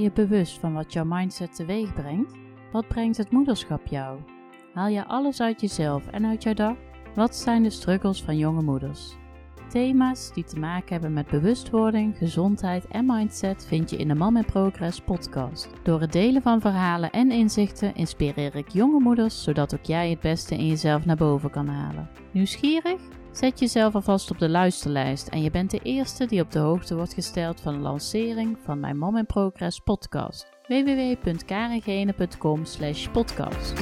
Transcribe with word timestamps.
je 0.00 0.12
bewust 0.12 0.58
van 0.58 0.72
wat 0.72 0.92
jouw 0.92 1.04
mindset 1.04 1.54
teweeg 1.54 1.94
brengt? 1.94 2.34
Wat 2.72 2.88
brengt 2.88 3.16
het 3.16 3.30
moederschap 3.30 3.86
jou? 3.86 4.20
Haal 4.74 4.88
je 4.88 5.06
alles 5.06 5.40
uit 5.40 5.60
jezelf 5.60 6.06
en 6.06 6.26
uit 6.26 6.42
jouw 6.42 6.54
dag? 6.54 6.76
Wat 7.14 7.36
zijn 7.36 7.62
de 7.62 7.70
struggles 7.70 8.22
van 8.22 8.38
jonge 8.38 8.62
moeders? 8.62 9.16
Thema's 9.68 10.32
die 10.32 10.44
te 10.44 10.58
maken 10.58 10.92
hebben 10.92 11.12
met 11.12 11.26
bewustwording, 11.26 12.16
gezondheid 12.16 12.86
en 12.86 13.06
mindset 13.06 13.66
vind 13.66 13.90
je 13.90 13.96
in 13.96 14.08
de 14.08 14.14
Mom 14.14 14.36
in 14.36 14.44
Progress 14.44 15.00
podcast. 15.00 15.70
Door 15.82 16.00
het 16.00 16.12
delen 16.12 16.42
van 16.42 16.60
verhalen 16.60 17.10
en 17.10 17.30
inzichten 17.30 17.94
inspireer 17.94 18.56
ik 18.56 18.68
jonge 18.68 19.00
moeders 19.00 19.42
zodat 19.42 19.74
ook 19.74 19.84
jij 19.84 20.10
het 20.10 20.20
beste 20.20 20.54
in 20.54 20.66
jezelf 20.66 21.04
naar 21.04 21.16
boven 21.16 21.50
kan 21.50 21.68
halen. 21.68 22.08
Nieuwsgierig? 22.30 23.00
Zet 23.36 23.58
jezelf 23.58 23.94
alvast 23.94 24.30
op 24.30 24.38
de 24.38 24.48
luisterlijst 24.48 25.28
en 25.28 25.42
je 25.42 25.50
bent 25.50 25.70
de 25.70 25.80
eerste 25.82 26.26
die 26.26 26.40
op 26.40 26.52
de 26.52 26.58
hoogte 26.58 26.94
wordt 26.96 27.14
gesteld 27.14 27.60
van 27.60 27.74
de 27.74 27.80
lancering 27.80 28.58
van 28.64 28.80
mijn 28.80 28.98
Mom 28.98 29.16
in 29.16 29.26
Progress 29.26 29.80
podcast 29.80 30.46
www.karengene.com 30.66 32.62
podcast. 33.12 33.72